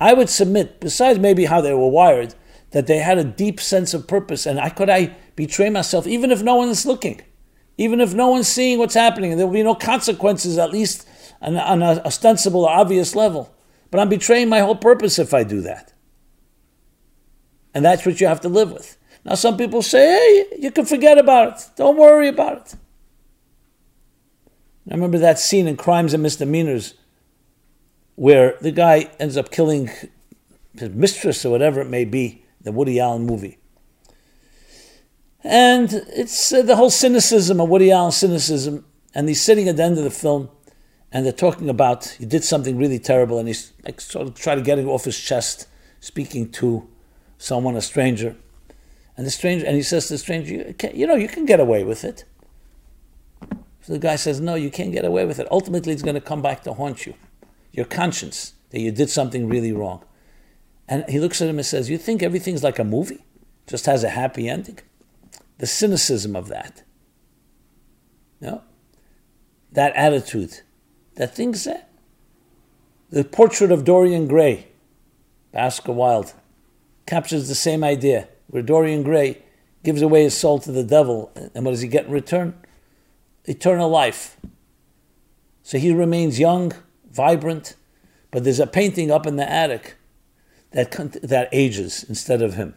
[0.00, 2.34] I would submit, besides maybe how they were wired,
[2.70, 4.46] that they had a deep sense of purpose.
[4.46, 7.20] And I could I betray myself even if no one is looking,
[7.76, 11.06] even if no one's seeing what's happening, and there will be no consequences, at least
[11.40, 13.54] on, on an ostensible or obvious level.
[13.90, 15.92] But I'm betraying my whole purpose if I do that.
[17.74, 18.96] And that's what you have to live with.
[19.24, 21.70] Now, some people say, hey, you can forget about it.
[21.76, 22.74] Don't worry about it.
[24.90, 26.94] I remember that scene in Crimes and Misdemeanors
[28.16, 29.90] where the guy ends up killing
[30.74, 33.58] his mistress or whatever it may be, the Woody Allen movie.
[35.44, 38.84] And it's uh, the whole cynicism of Woody Allen cynicism.
[39.14, 40.48] And he's sitting at the end of the film
[41.12, 44.58] and they're talking about he did something really terrible and he's like sort of trying
[44.58, 45.66] to get it off his chest,
[46.00, 46.88] speaking to
[47.38, 48.36] someone, a stranger.
[49.16, 51.60] And the stranger, and he says to the stranger, you, you know, you can get
[51.60, 52.24] away with it.
[53.82, 55.48] So the guy says, no, you can't get away with it.
[55.50, 57.14] Ultimately, it's going to come back to haunt you.
[57.72, 60.04] Your conscience that you did something really wrong.
[60.88, 63.24] And he looks at him and says, you think everything's like a movie?
[63.66, 64.78] Just has a happy ending?
[65.58, 66.82] The cynicism of that.
[68.40, 68.62] No?
[69.72, 70.60] That attitude.
[71.16, 71.90] That things that.
[73.10, 74.68] The portrait of Dorian Gray,
[75.54, 76.32] Oscar Wilde,
[77.06, 79.38] captures the same idea where Dorian Gray
[79.82, 82.54] gives away his soul to the devil, and what does he get in return?
[83.46, 84.36] Eternal life.
[85.62, 86.74] So he remains young,
[87.10, 87.76] vibrant,
[88.30, 89.96] but there's a painting up in the attic
[90.72, 92.74] that, that ages instead of him.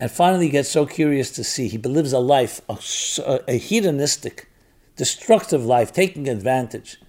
[0.00, 1.68] And finally, he gets so curious to see.
[1.68, 4.50] He lives a life, a, a hedonistic,
[4.96, 7.00] destructive life, taking advantage.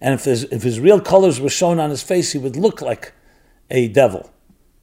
[0.00, 2.82] And if his, if his real colors were shown on his face, he would look
[2.82, 3.12] like
[3.70, 4.32] a devil.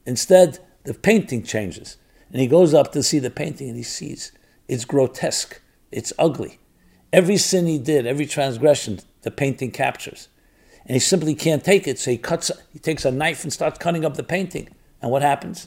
[0.06, 1.96] Instead, the painting changes.
[2.30, 4.32] And he goes up to see the painting and he sees
[4.66, 5.60] it's grotesque,
[5.90, 6.58] it's ugly.
[7.12, 10.28] Every sin he did, every transgression, the painting captures.
[10.84, 13.78] And he simply can't take it, so he cuts he takes a knife and starts
[13.78, 14.68] cutting up the painting.
[15.00, 15.66] And what happens?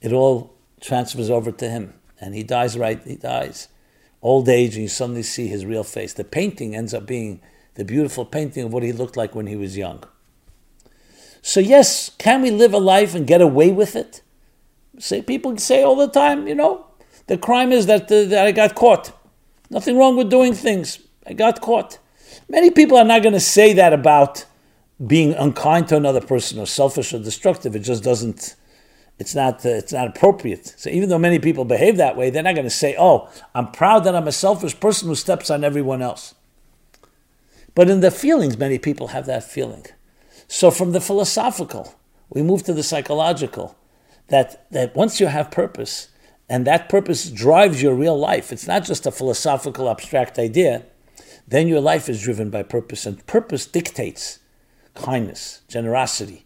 [0.00, 1.94] It all transfers over to him.
[2.20, 3.68] And he dies right, he dies.
[4.22, 6.12] Old age, and you suddenly see his real face.
[6.12, 7.40] The painting ends up being
[7.74, 10.02] the beautiful painting of what he looked like when he was young.
[11.46, 14.20] So, yes, can we live a life and get away with it?
[14.98, 16.86] Say people say all the time, you know,
[17.28, 19.12] the crime is that, uh, that I got caught.
[19.70, 20.98] Nothing wrong with doing things.
[21.24, 22.00] I got caught.
[22.48, 24.44] Many people are not going to say that about
[25.06, 27.76] being unkind to another person or selfish or destructive.
[27.76, 28.56] It just doesn't.
[29.20, 29.64] It's not.
[29.64, 30.74] Uh, it's not appropriate.
[30.76, 33.70] So even though many people behave that way, they're not going to say, "Oh, I'm
[33.70, 36.34] proud that I'm a selfish person who steps on everyone else."
[37.76, 39.86] But in the feelings, many people have that feeling.
[40.48, 41.94] So from the philosophical,
[42.30, 43.76] we move to the psychological.
[44.28, 46.08] That that once you have purpose,
[46.48, 50.84] and that purpose drives your real life, it's not just a philosophical abstract idea.
[51.46, 54.40] Then your life is driven by purpose, and purpose dictates
[54.94, 56.44] kindness, generosity.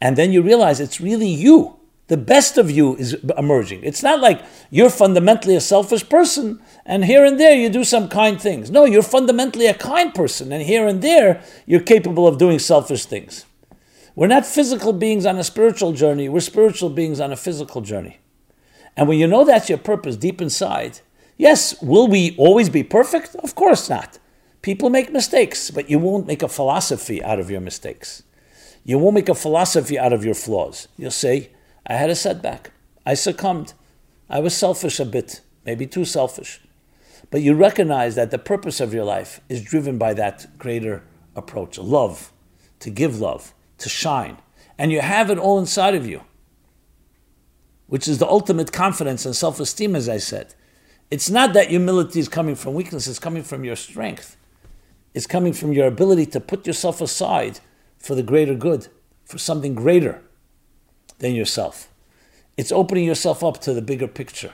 [0.00, 1.78] And then you realize it's really you.
[2.08, 3.84] The best of you is emerging.
[3.84, 8.08] It's not like you're fundamentally a selfish person and here and there you do some
[8.08, 8.70] kind things.
[8.70, 13.06] No, you're fundamentally a kind person and here and there you're capable of doing selfish
[13.06, 13.46] things.
[14.14, 18.18] We're not physical beings on a spiritual journey, we're spiritual beings on a physical journey.
[18.96, 21.00] And when you know that's your purpose deep inside,
[21.38, 23.34] yes, will we always be perfect?
[23.36, 24.18] Of course not.
[24.60, 28.22] People make mistakes, but you won't make a philosophy out of your mistakes.
[28.84, 30.88] You won't make a philosophy out of your flaws.
[30.98, 31.51] You'll say,
[31.86, 32.72] I had a setback.
[33.06, 33.74] I succumbed.
[34.30, 36.60] I was selfish a bit, maybe too selfish.
[37.30, 41.02] But you recognize that the purpose of your life is driven by that greater
[41.36, 42.32] approach love,
[42.80, 44.38] to give love, to shine.
[44.78, 46.22] And you have it all inside of you,
[47.88, 50.54] which is the ultimate confidence and self esteem, as I said.
[51.10, 54.36] It's not that humility is coming from weakness, it's coming from your strength
[55.14, 57.60] It's coming from your ability to put yourself aside
[57.98, 58.88] for the greater good,
[59.24, 60.22] for something greater
[61.22, 61.88] than yourself.
[62.58, 64.52] It's opening yourself up to the bigger picture.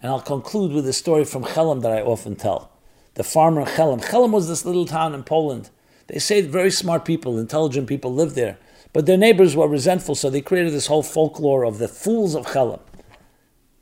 [0.00, 2.72] And I'll conclude with a story from Chelm that I often tell.
[3.14, 4.00] The farmer Chelm.
[4.00, 5.70] Chelm was this little town in Poland.
[6.08, 8.58] They say very smart people, intelligent people lived there.
[8.92, 12.52] But their neighbors were resentful, so they created this whole folklore of the fools of
[12.52, 12.80] Chelm.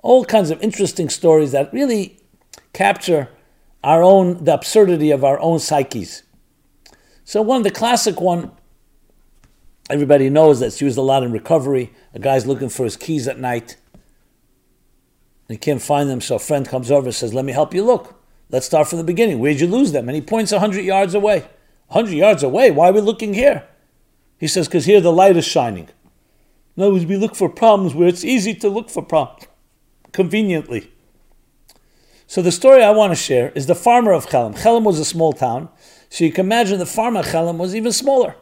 [0.03, 2.21] All kinds of interesting stories that really
[2.75, 3.31] capture
[3.83, 6.25] our own the absurdity of our own psyches.
[7.25, 8.53] So one the classic one
[9.91, 11.93] everybody knows that's used a lot in recovery.
[12.15, 13.77] A guy's looking for his keys at night.
[15.49, 17.85] He can't find them, so a friend comes over and says, Let me help you
[17.85, 18.21] look.
[18.51, 19.39] Let's start from the beginning.
[19.39, 20.09] Where'd you lose them?
[20.09, 21.49] And he points a hundred yards away.
[21.91, 22.71] A hundred yards away?
[22.71, 23.67] Why are we looking here?
[24.39, 25.89] He says, Because here the light is shining.
[26.77, 29.47] In other words, we look for problems where it's easy to look for problems
[30.13, 30.91] conveniently.
[32.27, 34.55] So the story I want to share is the farmer of Chelm.
[34.55, 35.71] Chelm was a small town,
[36.11, 38.37] so you can imagine the farmer of Chelm was even smaller.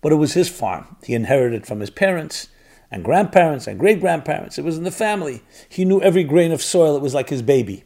[0.00, 0.96] But it was his farm.
[1.04, 2.48] He inherited from his parents
[2.90, 4.58] and grandparents and great grandparents.
[4.58, 5.42] It was in the family.
[5.68, 6.96] He knew every grain of soil.
[6.96, 7.84] It was like his baby.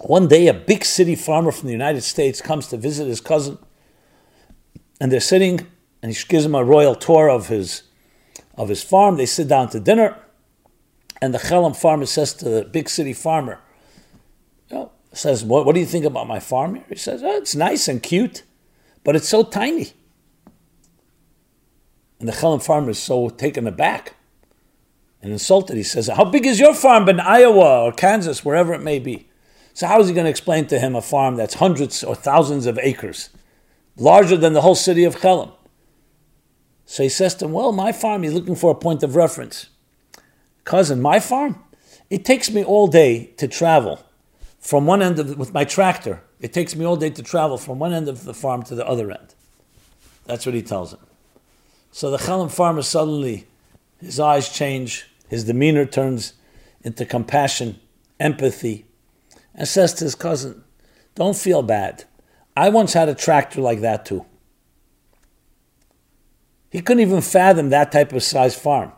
[0.00, 3.58] One day, a big city farmer from the United States comes to visit his cousin,
[5.00, 5.66] and they're sitting,
[6.02, 7.82] and he gives him a royal tour of his
[8.56, 9.16] of his farm.
[9.16, 10.16] They sit down to dinner.
[11.22, 13.58] And the Chelm farmer says to the big city farmer,
[14.68, 16.84] you know, says, what, what do you think about my farm here?
[16.90, 18.42] He says, oh, it's nice and cute,
[19.06, 19.92] but it's so tiny.
[22.18, 24.14] And the Chelm farmer is so taken aback
[25.22, 25.76] and insulted.
[25.76, 29.28] He says, How big is your farm in Iowa or Kansas, wherever it may be?
[29.74, 32.66] So, how is he going to explain to him a farm that's hundreds or thousands
[32.66, 33.30] of acres,
[33.96, 35.52] larger than the whole city of Chelm?
[36.84, 39.68] So he says to him, Well, my farm, he's looking for a point of reference
[40.64, 41.62] cousin, my farm,
[42.10, 44.04] it takes me all day to travel
[44.58, 46.24] from one end of with my tractor.
[46.40, 48.86] It takes me all day to travel from one end of the farm to the
[48.86, 49.34] other end.
[50.26, 51.00] That's what he tells him.
[51.92, 53.46] So the Chelm farmer suddenly,
[53.98, 56.34] his eyes change, his demeanor turns
[56.82, 57.80] into compassion,
[58.20, 58.84] empathy,
[59.54, 60.62] and says to his cousin,
[61.14, 62.04] Don't feel bad.
[62.56, 64.26] I once had a tractor like that too.
[66.70, 68.92] He couldn't even fathom that type of size farm.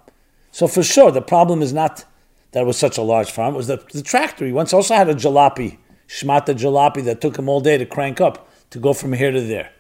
[0.51, 2.05] So for sure, the problem is not
[2.53, 3.55] that it was such a large farm.
[3.55, 4.47] It was the, the tractor.
[4.47, 8.21] He once also had a jalopy, shmata jalopy, that took him all day to crank
[8.21, 9.71] up to go from here to there.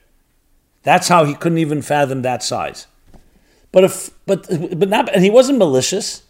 [0.82, 2.86] That's how he couldn't even fathom that size.
[3.72, 4.46] But if but
[4.78, 6.22] but not and he wasn't malicious.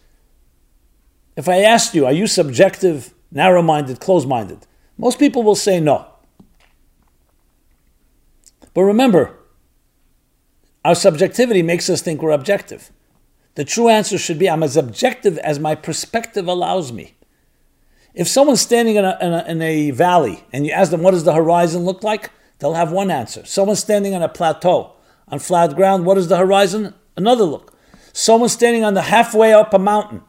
[1.35, 4.67] If I asked you, are you subjective, narrow-minded, closed-minded?
[4.97, 6.05] Most people will say no.
[8.73, 9.37] But remember,
[10.83, 12.91] our subjectivity makes us think we're objective.
[13.55, 17.13] The true answer should be I'm as objective as my perspective allows me.
[18.19, 21.11] If someone's standing in a, in a, in a valley and you ask them what
[21.11, 23.45] does the horizon look like, they'll have one answer.
[23.45, 24.91] Someone's standing on a plateau,
[25.29, 26.93] on flat ground, what is the horizon?
[27.15, 27.73] Another look.
[28.11, 30.21] Someone standing on the halfway up a mountain,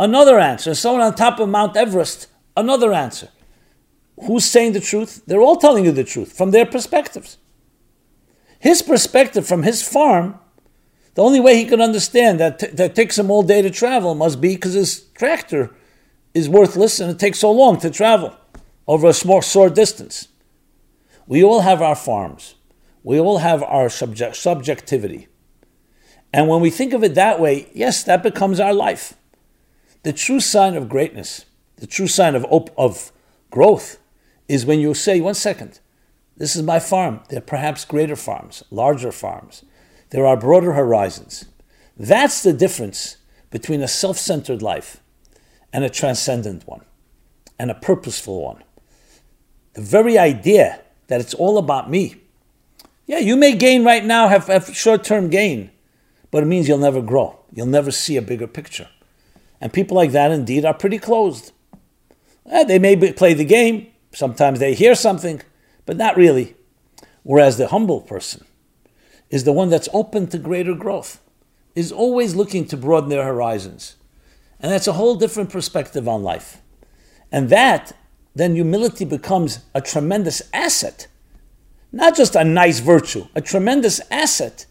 [0.00, 0.74] another answer.
[0.74, 3.28] Someone on top of Mount Everest, another answer.
[4.26, 5.22] Who's saying the truth?
[5.24, 7.38] They're all telling you the truth from their perspectives.
[8.58, 10.40] His perspective from his farm
[11.14, 14.14] the only way he can understand that t- that takes him all day to travel
[14.14, 15.70] must be because his tractor
[16.34, 18.36] is worthless and it takes so long to travel.
[18.86, 20.28] over a small short distance.
[21.26, 22.56] We all have our farms.
[23.04, 25.28] We all have our subject, subjectivity.
[26.32, 29.14] And when we think of it that way, yes, that becomes our life.
[30.02, 31.44] The true sign of greatness,
[31.76, 33.12] the true sign of, op- of
[33.50, 33.98] growth,
[34.48, 35.78] is when you say, one second,
[36.36, 37.20] this is my farm.
[37.28, 39.64] There are perhaps greater farms, larger farms.
[40.10, 41.44] There are broader horizons.
[41.96, 43.16] That's the difference
[43.50, 45.01] between a self centered life
[45.72, 46.84] and a transcendent one
[47.58, 48.62] and a purposeful one.
[49.74, 52.16] The very idea that it's all about me.
[53.06, 55.70] Yeah, you may gain right now, have, have short term gain,
[56.30, 57.38] but it means you'll never grow.
[57.52, 58.88] You'll never see a bigger picture.
[59.60, 61.52] And people like that indeed are pretty closed.
[62.44, 65.42] They may be, play the game, sometimes they hear something,
[65.86, 66.56] but not really.
[67.22, 68.44] Whereas the humble person
[69.30, 71.20] is the one that's open to greater growth,
[71.74, 73.96] is always looking to broaden their horizons.
[74.62, 76.62] And that's a whole different perspective on life.
[77.32, 77.92] And that,
[78.34, 81.08] then humility becomes a tremendous asset,
[81.90, 84.66] not just a nice virtue, a tremendous asset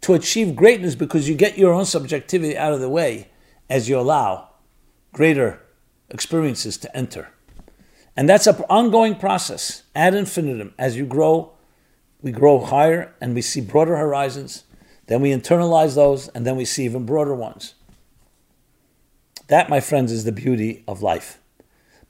[0.00, 3.28] to achieve greatness because you get your own subjectivity out of the way
[3.68, 4.48] as you allow
[5.12, 5.60] greater
[6.08, 7.28] experiences to enter.
[8.16, 10.74] And that's an ongoing process ad infinitum.
[10.78, 11.52] As you grow,
[12.22, 14.64] we grow higher and we see broader horizons.
[15.06, 17.74] Then we internalize those and then we see even broader ones.
[19.48, 21.40] That, my friends, is the beauty of life.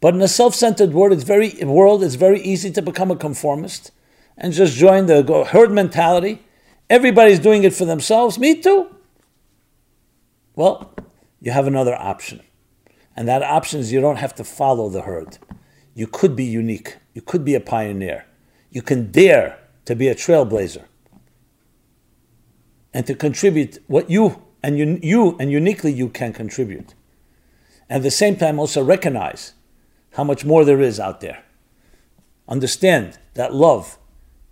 [0.01, 3.91] But in a self-centered world, it's very world, it's very easy to become a conformist
[4.37, 6.45] and just join the herd mentality.
[6.89, 8.39] Everybody's doing it for themselves.
[8.39, 8.95] Me too.
[10.55, 10.95] Well,
[11.41, 12.43] you have another option.
[13.17, 15.39] And that option is you don't have to follow the herd
[15.99, 16.99] you could be unique.
[17.13, 18.25] You could be a pioneer.
[18.71, 20.85] You can dare to be a trailblazer
[22.95, 26.95] and to contribute what you and you, you and uniquely you can contribute.
[27.91, 29.55] At the same time, also recognize
[30.13, 31.45] how much more there is out there.
[32.49, 33.99] Understand that love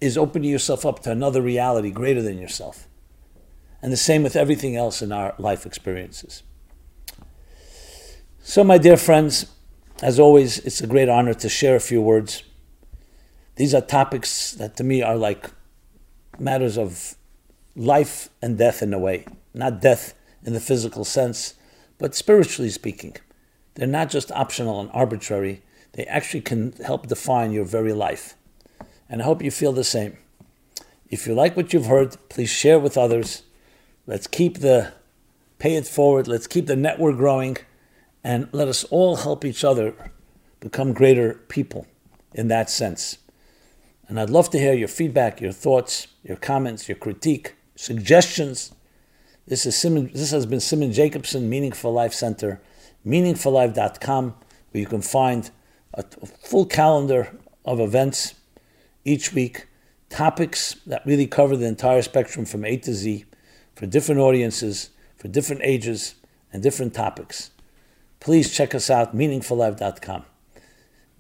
[0.01, 2.87] is opening yourself up to another reality greater than yourself.
[3.82, 6.43] And the same with everything else in our life experiences.
[8.41, 9.47] So, my dear friends,
[10.03, 12.43] as always, it's a great honor to share a few words.
[13.57, 15.51] These are topics that to me are like
[16.39, 17.16] matters of
[17.74, 19.26] life and death in a way.
[19.55, 20.14] Not death
[20.45, 21.55] in the physical sense,
[21.99, 23.16] but spiritually speaking.
[23.77, 25.62] They're not just optional and arbitrary,
[25.93, 28.35] they actually can help define your very life.
[29.09, 30.18] And I hope you feel the same.
[31.09, 33.43] If you like what you've heard, please share with others.
[34.07, 34.93] Let's keep the
[35.59, 36.27] pay it forward.
[36.27, 37.57] Let's keep the network growing
[38.24, 39.95] and let us all help each other
[40.61, 41.87] become greater people
[42.35, 43.18] in that sense.
[44.09, 48.72] And I'd love to hear your feedback, your thoughts, your comments, your critique, suggestions.
[49.47, 52.61] This is Simon, this has been Simon Jacobson, Meaningful Life Center,
[53.07, 54.34] meaningfullife.com,
[54.70, 55.50] where you can find
[55.94, 58.34] a full calendar of events
[59.04, 59.66] each week,
[60.11, 63.24] topics that really cover the entire spectrum from A to Z
[63.74, 66.16] for different audiences, for different ages,
[66.52, 67.50] and different topics
[68.20, 70.24] please check us out, meaningfullife.com.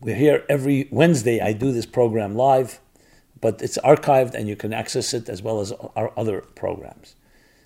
[0.00, 1.40] We're here every Wednesday.
[1.40, 2.80] I do this program live,
[3.40, 7.14] but it's archived and you can access it as well as our other programs.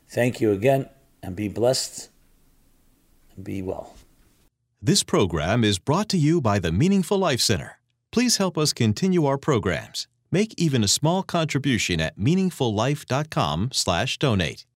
[0.08, 0.88] Thank you again
[1.22, 2.10] and be blessed
[3.34, 3.94] and be well.
[4.83, 7.72] This program is brought to you by the Meaningful Life Center.
[8.12, 10.09] Please help us continue our programs.
[10.31, 14.64] Make even a small contribution at meaningfullife.com/donate.